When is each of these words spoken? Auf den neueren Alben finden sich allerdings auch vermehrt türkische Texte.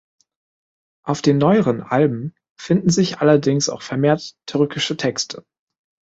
Auf 1.05 1.21
den 1.21 1.37
neueren 1.37 1.83
Alben 1.83 2.33
finden 2.57 2.89
sich 2.89 3.19
allerdings 3.19 3.69
auch 3.69 3.83
vermehrt 3.83 4.33
türkische 4.47 4.97
Texte. 4.97 5.45